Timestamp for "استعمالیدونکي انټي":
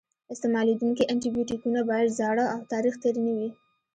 0.33-1.29